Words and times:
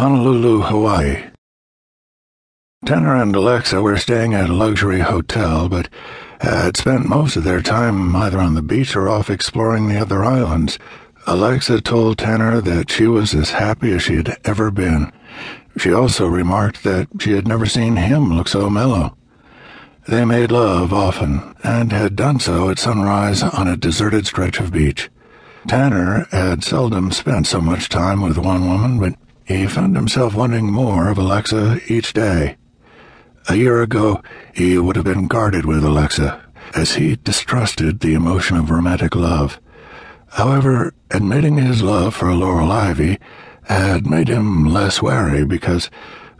Honolulu, 0.00 0.62
Hawaii. 0.62 1.24
Tanner 2.86 3.16
and 3.16 3.36
Alexa 3.36 3.82
were 3.82 3.98
staying 3.98 4.32
at 4.32 4.48
a 4.48 4.54
luxury 4.54 5.00
hotel, 5.00 5.68
but 5.68 5.90
had 6.40 6.78
spent 6.78 7.06
most 7.06 7.36
of 7.36 7.44
their 7.44 7.60
time 7.60 8.16
either 8.16 8.38
on 8.38 8.54
the 8.54 8.62
beach 8.62 8.96
or 8.96 9.10
off 9.10 9.28
exploring 9.28 9.88
the 9.88 10.00
other 10.00 10.24
islands. 10.24 10.78
Alexa 11.26 11.82
told 11.82 12.16
Tanner 12.16 12.62
that 12.62 12.90
she 12.90 13.06
was 13.06 13.34
as 13.34 13.50
happy 13.50 13.92
as 13.92 14.02
she 14.02 14.14
had 14.14 14.38
ever 14.42 14.70
been. 14.70 15.12
She 15.76 15.92
also 15.92 16.26
remarked 16.26 16.82
that 16.82 17.08
she 17.20 17.32
had 17.32 17.46
never 17.46 17.66
seen 17.66 17.96
him 17.96 18.34
look 18.34 18.48
so 18.48 18.70
mellow. 18.70 19.18
They 20.08 20.24
made 20.24 20.50
love 20.50 20.94
often, 20.94 21.54
and 21.62 21.92
had 21.92 22.16
done 22.16 22.40
so 22.40 22.70
at 22.70 22.78
sunrise 22.78 23.42
on 23.42 23.68
a 23.68 23.76
deserted 23.76 24.26
stretch 24.26 24.60
of 24.60 24.72
beach. 24.72 25.10
Tanner 25.68 26.26
had 26.30 26.64
seldom 26.64 27.12
spent 27.12 27.46
so 27.46 27.60
much 27.60 27.90
time 27.90 28.22
with 28.22 28.38
one 28.38 28.66
woman, 28.66 28.98
but 28.98 29.14
he 29.50 29.66
found 29.66 29.96
himself 29.96 30.32
wanting 30.32 30.70
more 30.70 31.08
of 31.08 31.18
Alexa 31.18 31.80
each 31.88 32.12
day. 32.12 32.56
A 33.48 33.56
year 33.56 33.82
ago, 33.82 34.22
he 34.54 34.78
would 34.78 34.94
have 34.94 35.04
been 35.04 35.26
guarded 35.26 35.66
with 35.66 35.82
Alexa, 35.82 36.40
as 36.76 36.94
he 36.94 37.16
distrusted 37.16 37.98
the 37.98 38.14
emotion 38.14 38.56
of 38.56 38.70
romantic 38.70 39.16
love. 39.16 39.58
However, 40.28 40.94
admitting 41.10 41.56
his 41.56 41.82
love 41.82 42.14
for 42.14 42.32
Laurel 42.32 42.70
Ivy 42.70 43.18
had 43.64 44.06
made 44.06 44.28
him 44.28 44.66
less 44.66 45.02
wary 45.02 45.44
because 45.44 45.90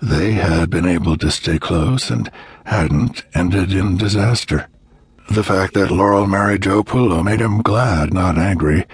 they 0.01 0.33
had 0.33 0.71
been 0.71 0.87
able 0.87 1.17
to 1.17 1.33
stay 1.33 1.59
close 1.59 2.11
and 2.11 2.31
hadn't 2.67 3.25
ended 3.35 3.73
in 3.73 3.97
disaster. 3.97 4.69
The 5.31 5.45
fact 5.45 5.75
that 5.75 5.93
Laurel 5.93 6.27
married 6.27 6.63
Joe 6.63 6.83
Pullo 6.83 7.23
made 7.23 7.41
him 7.41 7.63
glad, 7.63 8.13
not 8.13 8.37
angry, 8.37 8.85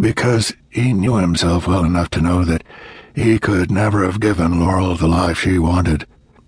because 0.00 0.54
he 0.70 0.92
knew 0.92 1.16
himself 1.16 1.66
well 1.66 1.84
enough 1.84 2.08
to 2.10 2.20
know 2.20 2.44
that 2.44 2.62
he 3.16 3.40
could 3.40 3.72
never 3.72 4.04
have 4.04 4.20
given 4.20 4.60
Laurel 4.60 4.94
the 4.94 5.08
life 5.08 5.40
she 5.40 5.58
wanted. 5.58 6.06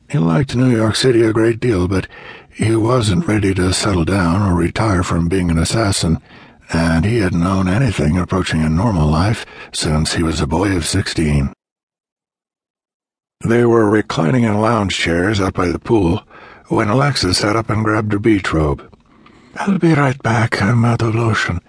He 0.09 0.19
liked 0.19 0.55
New 0.55 0.71
York 0.71 0.95
City 0.95 1.23
a 1.23 1.33
great 1.33 1.59
deal, 1.59 1.89
but 1.89 2.07
he 2.49 2.77
wasn't 2.77 3.27
ready 3.27 3.53
to 3.55 3.73
settle 3.73 4.05
down 4.05 4.41
or 4.41 4.55
retire 4.55 5.03
from 5.03 5.29
being 5.29 5.51
an 5.51 5.59
assassin, 5.59 6.23
and 6.73 7.05
he 7.05 7.19
hadn't 7.19 7.43
known 7.43 7.67
anything 7.67 8.17
approaching 8.17 8.63
a 8.63 8.69
normal 8.69 9.09
life 9.09 9.45
since 9.73 10.15
he 10.15 10.23
was 10.23 10.41
a 10.41 10.47
boy 10.47 10.77
of 10.77 10.87
sixteen. 10.87 11.53
They 13.45 13.65
were 13.65 13.91
reclining 13.91 14.45
in 14.45 14.61
lounge 14.61 14.97
chairs 14.97 15.41
out 15.41 15.55
by 15.55 15.67
the 15.67 15.81
pool 15.81 16.23
when 16.69 16.89
Alexa 16.89 17.35
sat 17.35 17.57
up 17.57 17.69
and 17.69 17.85
grabbed 17.85 18.13
her 18.13 18.21
beach 18.21 18.53
robe. 18.53 18.89
I'll 19.57 19.79
be 19.79 19.95
right 19.95 20.21
back. 20.23 20.61
I'm 20.61 20.85
out 20.85 21.03
of 21.03 21.15
lotion. 21.15 21.61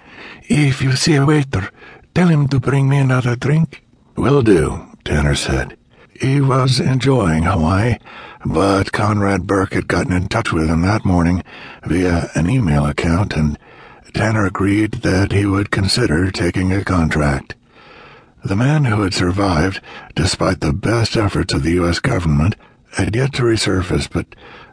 If 0.43 0.81
you 0.81 0.95
see 0.95 1.15
a 1.15 1.25
waiter, 1.25 1.69
tell 2.13 2.27
him 2.27 2.47
to 2.47 2.59
bring 2.59 2.89
me 2.89 2.97
another 2.97 3.35
drink. 3.35 3.83
Will 4.15 4.41
do, 4.41 4.87
Tanner 5.03 5.35
said. 5.35 5.77
He 6.19 6.41
was 6.41 6.79
enjoying 6.79 7.43
Hawaii, 7.43 7.97
but 8.45 8.91
Conrad 8.91 9.45
Burke 9.45 9.73
had 9.73 9.87
gotten 9.87 10.13
in 10.13 10.29
touch 10.29 10.51
with 10.53 10.69
him 10.69 10.81
that 10.81 11.05
morning 11.05 11.43
via 11.85 12.29
an 12.35 12.49
email 12.49 12.85
account, 12.85 13.33
and 13.33 13.59
Tanner 14.13 14.45
agreed 14.45 14.93
that 15.03 15.31
he 15.31 15.45
would 15.45 15.71
consider 15.71 16.31
taking 16.31 16.71
a 16.71 16.85
contract. 16.85 17.55
The 18.43 18.55
man 18.55 18.85
who 18.85 19.01
had 19.01 19.13
survived, 19.13 19.81
despite 20.15 20.61
the 20.61 20.73
best 20.73 21.17
efforts 21.17 21.53
of 21.53 21.63
the 21.63 21.73
U.S. 21.73 21.99
government, 21.99 22.55
had 22.93 23.15
yet 23.15 23.33
to 23.33 23.43
resurface, 23.43 24.09
but 24.09 24.27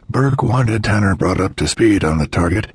Burke 0.09 0.43
wanted 0.43 0.83
Tanner 0.83 1.15
brought 1.15 1.39
up 1.39 1.55
to 1.55 1.67
speed 1.67 2.03
on 2.03 2.17
the 2.17 2.27
target 2.27 2.67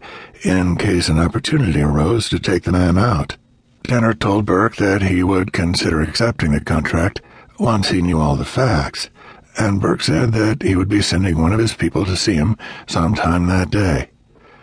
in 0.42 0.76
case 0.76 1.08
an 1.08 1.18
opportunity 1.18 1.80
arose 1.80 2.28
to 2.28 2.38
take 2.38 2.64
the 2.64 2.72
man 2.72 2.98
out. 2.98 3.36
Tanner 3.84 4.14
told 4.14 4.44
Burke 4.44 4.76
that 4.76 5.02
he 5.02 5.22
would 5.22 5.52
consider 5.52 6.00
accepting 6.00 6.52
the 6.52 6.60
contract 6.60 7.20
once 7.58 7.90
he 7.90 8.02
knew 8.02 8.20
all 8.20 8.36
the 8.36 8.44
facts, 8.44 9.10
and 9.58 9.80
Burke 9.80 10.02
said 10.02 10.32
that 10.32 10.62
he 10.62 10.76
would 10.76 10.88
be 10.88 11.02
sending 11.02 11.38
one 11.40 11.52
of 11.52 11.58
his 11.58 11.74
people 11.74 12.04
to 12.04 12.16
see 12.16 12.34
him 12.34 12.56
sometime 12.86 13.46
that 13.46 13.70
day. 13.70 14.10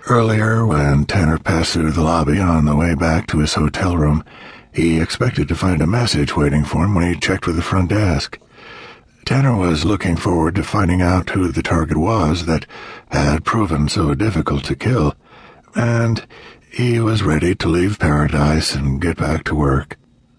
Earlier, 0.08 0.66
when 0.66 1.06
Tanner 1.06 1.40
passed 1.40 1.74
through 1.74 1.92
the 1.92 2.04
lobby 2.04 2.40
on 2.40 2.66
the 2.66 2.76
way 2.76 2.94
back 2.94 3.26
to 3.28 3.40
his 3.40 3.56
hotel 3.56 3.98
room, 3.98 4.24
he 4.72 5.00
expected 5.00 5.48
to 5.48 5.56
find 5.56 5.82
a 5.82 5.88
message 5.88 6.36
waiting 6.36 6.64
for 6.64 6.84
him 6.86 6.94
when 6.94 7.12
he 7.12 7.20
checked 7.20 7.48
with 7.48 7.56
the 7.56 7.62
front 7.62 7.90
desk. 7.90 8.38
Tanner 9.26 9.56
was 9.56 9.86
looking 9.86 10.16
forward 10.16 10.54
to 10.54 10.64
finding 10.64 11.02
out 11.02 11.32
who 11.32 11.52
the 11.52 11.64
target 11.64 11.98
was 11.98 12.46
that 12.46 12.68
had 13.10 13.44
proven 13.44 13.90
so 13.90 14.14
difficult 14.14 14.64
to 14.66 14.76
kill, 14.76 15.16
and 15.74 16.28
he 16.70 17.00
was 17.00 17.24
ready 17.24 17.56
to 17.56 17.68
leave 17.68 17.98
paradise 17.98 18.76
and 18.76 19.02
get 19.02 19.18
back 19.18 19.44
to 19.46 19.56
work. 19.56 19.98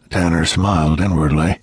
Tanner 0.08 0.44
smiled 0.44 1.00
inwardly. 1.00 1.58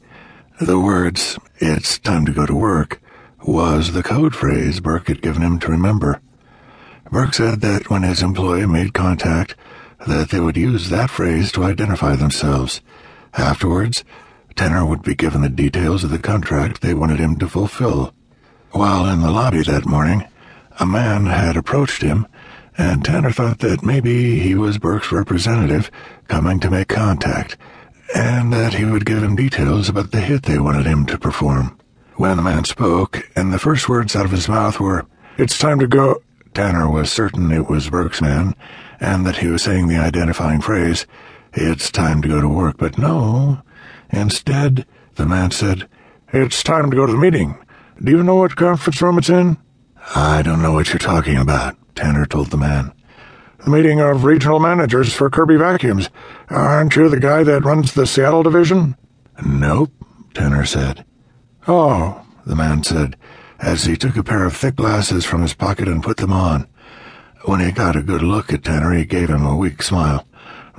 The 0.60 0.78
words, 0.78 1.40
it's 1.60 1.98
time 1.98 2.26
to 2.26 2.34
go 2.34 2.46
to 2.46 2.54
work, 2.54 3.02
was 3.46 3.94
the 3.94 4.04
code 4.04 4.36
phrase 4.36 4.82
Burke 4.82 5.08
had 5.08 5.22
given 5.22 5.44
him 5.44 5.60
to 5.60 5.72
remember. 5.72 6.20
Burke 7.10 7.36
said 7.36 7.62
that 7.62 7.90
when 7.90 8.04
his 8.04 8.22
employee 8.22 8.66
made 8.66 8.94
contact, 8.94 9.56
that 10.06 10.30
they 10.30 10.42
would 10.42 10.58
use 10.58 10.90
that 10.90 11.10
phrase 11.10 11.54
to 11.54 11.64
identify 11.64 12.18
themselves. 12.18 12.82
Afterwards, 13.34 14.04
Tanner 14.56 14.86
would 14.86 15.02
be 15.02 15.16
given 15.16 15.42
the 15.42 15.50
details 15.50 16.04
of 16.04 16.10
the 16.10 16.20
contract 16.20 16.82
they 16.82 16.94
wanted 16.94 17.20
him 17.20 17.38
to 17.38 17.48
fulfill. 17.48 18.14
While 18.72 19.06
in 19.08 19.22
the 19.22 19.32
lobby 19.32 19.64
that 19.64 19.86
morning, 19.86 20.28
a 20.80 20.86
man 20.86 21.26
had 21.28 21.58
approached 21.58 22.02
him, 22.02 22.28
and 22.78 23.04
Tanner 23.04 23.32
thought 23.32 23.60
that 23.60 23.84
maybe 23.84 24.40
he 24.40 24.56
was 24.56 24.78
Burke's 24.78 25.12
representative 25.12 25.92
coming 26.28 26.60
to 26.60 26.72
make 26.72 26.88
contact, 26.88 27.58
and 28.16 28.52
that 28.52 28.74
he 28.74 28.86
would 28.86 29.06
give 29.06 29.22
him 29.22 29.36
details 29.36 29.90
about 29.90 30.12
the 30.12 30.22
hit 30.22 30.44
they 30.44 30.60
wanted 30.60 30.86
him 30.86 31.06
to 31.06 31.18
perform. 31.18 31.78
When 32.16 32.38
the 32.38 32.44
man 32.44 32.64
spoke, 32.66 33.30
and 33.36 33.52
the 33.52 33.60
first 33.60 33.90
words 33.90 34.16
out 34.16 34.26
of 34.26 34.32
his 34.32 34.50
mouth 34.50 34.80
were, 34.80 35.06
It's 35.38 35.58
time 35.58 35.80
to 35.80 35.88
go, 35.88 36.22
Tanner 36.54 36.90
was 36.90 37.12
certain 37.12 37.52
it 37.52 37.70
was 37.70 37.90
Burke's 37.90 38.22
man, 38.22 38.56
and 39.00 39.26
that 39.26 39.38
he 39.38 39.48
was 39.48 39.64
saying 39.64 39.88
the 39.88 39.98
identifying 39.98 40.62
phrase, 40.62 41.08
It's 41.54 41.92
time 41.92 42.22
to 42.22 42.28
go 42.28 42.42
to 42.42 42.50
work, 42.50 42.78
but 42.78 42.98
no. 42.98 43.62
Instead, 44.14 44.86
the 45.16 45.26
man 45.26 45.52
said, 45.52 45.90
It's 46.32 46.64
time 46.64 46.92
to 46.92 46.96
go 46.96 47.06
to 47.06 47.12
the 47.12 47.18
meeting. 47.18 47.58
Do 48.02 48.12
you 48.12 48.24
know 48.24 48.36
what 48.36 48.56
conference 48.56 49.02
room 49.02 49.18
it's 49.18 49.30
in? 49.30 49.58
I 50.16 50.44
don't 50.44 50.62
know 50.62 50.72
what 50.72 50.90
you're 50.90 51.00
talking 51.00 51.38
about, 51.38 51.76
Tanner 51.96 52.26
told 52.26 52.52
the 52.52 52.58
man. 52.58 52.94
The 53.64 53.72
meeting 53.72 54.00
of 54.00 54.24
regional 54.24 54.60
managers 54.60 55.14
for 55.14 55.30
Kirby 55.30 55.56
Vacuums. 55.56 56.10
Aren't 56.50 56.96
you 56.96 57.10
the 57.10 57.20
guy 57.20 57.44
that 57.44 57.66
runs 57.66 57.94
the 57.94 58.06
Seattle 58.06 58.44
division? 58.44 58.96
Nope, 59.44 59.92
Tanner 60.34 60.66
said. 60.66 61.06
Oh, 61.68 62.24
the 62.46 62.56
man 62.56 62.84
said, 62.84 63.16
as 63.60 63.86
he 63.86 63.96
took 63.96 64.16
a 64.16 64.24
pair 64.24 64.46
of 64.46 64.56
thick 64.56 64.76
glasses 64.76 65.26
from 65.26 65.42
his 65.42 65.54
pocket 65.54 65.88
and 65.88 66.04
put 66.04 66.18
them 66.18 66.34
on. 66.34 66.68
When 67.46 67.62
he 67.62 67.72
got 67.72 67.96
a 67.96 68.04
good 68.04 68.22
look 68.22 68.54
at 68.54 68.64
Tanner, 68.64 68.94
he 68.94 69.06
gave 69.06 69.30
him 69.30 69.46
a 69.46 69.56
weak 69.56 69.82
smile. 69.82 70.28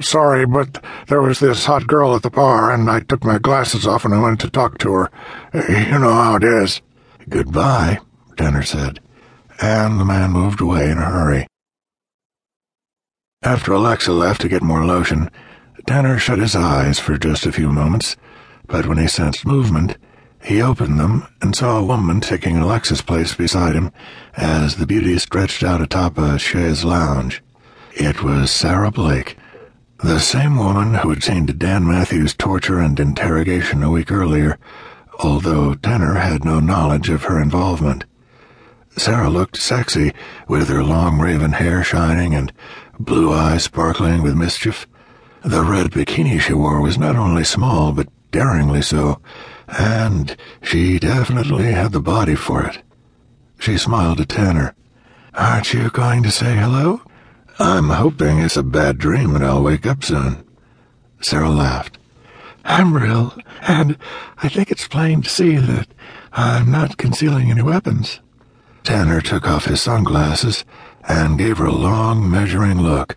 Sorry, 0.01 0.45
but 0.45 0.83
there 1.07 1.23
was 1.23 1.39
this 1.39 1.67
hot 1.67 1.87
girl 1.87 2.17
at 2.17 2.23
the 2.23 2.31
bar, 2.31 2.73
and 2.73 2.91
I 2.91 3.01
took 3.01 3.25
my 3.25 3.39
glasses 3.39 3.87
off 3.87 4.05
and 4.05 4.13
I 4.13 4.21
went 4.21 4.41
to 4.41 4.51
talk 4.51 4.79
to 4.79 4.93
her. 4.93 5.11
Eh, 5.53 5.93
you 5.93 5.99
know 5.99 6.13
how 6.13 6.37
it 6.37 6.45
is. 6.45 6.81
Goodbye, 7.29 8.01
Tanner 8.37 8.65
said, 8.65 9.01
and 9.61 10.01
the 10.01 10.05
man 10.05 10.33
moved 10.33 10.61
away 10.61 10.91
in 10.91 10.99
a 10.99 11.05
hurry. 11.05 11.47
After 13.43 13.73
Alexa 13.73 14.13
left 14.13 14.41
to 14.41 14.49
get 14.49 14.63
more 14.63 14.85
lotion, 14.85 15.31
Tanner 15.87 16.19
shut 16.19 16.39
his 16.39 16.57
eyes 16.57 16.99
for 16.99 17.17
just 17.17 17.47
a 17.47 17.53
few 17.53 17.71
moments, 17.71 18.17
but 18.67 18.87
when 18.87 18.99
he 18.99 19.07
sensed 19.07 19.47
movement, 19.47 19.97
he 20.43 20.61
opened 20.61 20.99
them 20.99 21.27
and 21.41 21.55
saw 21.55 21.79
a 21.79 21.85
woman 21.85 22.21
taking 22.21 22.57
Alexa's 22.57 23.01
place 23.01 23.35
beside 23.35 23.75
him 23.75 23.93
as 24.37 24.77
the 24.77 24.87
beauty 24.87 25.19
stretched 25.19 25.63
out 25.63 25.81
atop 25.81 26.19
a 26.19 26.39
chaise 26.39 26.85
lounge. 26.85 27.43
It 27.95 28.23
was 28.23 28.51
Sarah 28.51 28.91
Blake, 28.91 29.37
the 30.05 30.21
same 30.21 30.59
woman 30.59 30.93
who 30.93 31.09
had 31.09 31.23
seen 31.23 31.47
Dan 31.47 31.87
Matthews' 31.87 32.35
torture 32.35 32.79
and 32.79 33.01
interrogation 33.01 33.83
a 33.83 33.91
week 33.91 34.13
earlier, 34.13 34.59
although 35.21 35.75
Tanner 35.75 36.17
had 36.17 36.45
no 36.45 36.61
knowledge 36.61 37.09
of 37.09 37.23
her 37.25 37.41
involvement. 37.41 38.05
Sarah 38.99 39.31
looked 39.31 39.57
sexy, 39.57 40.13
with 40.47 40.69
her 40.69 40.85
long 40.85 41.19
raven 41.19 41.53
hair 41.53 41.83
shining 41.83 42.35
and 42.35 42.53
blue 43.01 43.33
eyes 43.33 43.65
sparkling 43.65 44.23
with 44.23 44.37
mischief. 44.37 44.87
The 45.43 45.63
red 45.63 45.91
bikini 45.91 46.39
she 46.39 46.53
wore 46.53 46.83
was 46.83 46.99
not 46.99 47.17
only 47.17 47.43
small, 47.43 47.93
but 47.93 48.09
daringly 48.31 48.83
so, 48.83 49.23
and 49.69 50.37
she 50.63 50.99
definitely 50.99 51.73
had 51.73 51.93
the 51.93 52.01
body 52.01 52.35
for 52.35 52.63
it. 52.63 52.83
She 53.59 53.79
smiled 53.79 54.21
at 54.21 54.29
Tanner. 54.29 54.75
Aren't 55.33 55.73
you 55.73 55.89
going 55.89 56.23
to 56.25 56.31
say 56.31 56.57
hello? 56.57 57.01
I'm 57.59 57.91
hoping 57.91 58.39
it's 58.39 58.57
a 58.57 58.63
bad 58.63 58.99
dream 58.99 59.37
and 59.37 59.45
I'll 59.45 59.63
wake 59.63 59.87
up 59.87 60.03
soon. 60.03 60.45
Sarah 61.21 61.51
laughed. 61.51 61.99
I'm 62.65 62.97
real, 62.97 63.37
and 63.63 63.99
I 64.39 64.49
think 64.49 64.71
it's 64.71 64.89
plain 64.89 65.23
to 65.23 65.29
see 65.29 65.57
that 65.57 65.89
I'm 66.33 66.71
not 66.71 66.97
concealing 66.97 67.51
any 67.51 67.63
weapons. 67.63 68.21
Tanner 68.83 69.21
took 69.21 69.47
off 69.47 69.67
his 69.67 69.83
sunglasses 69.83 70.65
and 71.07 71.39
gave 71.39 71.59
her 71.59 71.67
a 71.67 71.73
long, 71.73 72.31
measuring 72.31 72.81
look. 72.81 73.17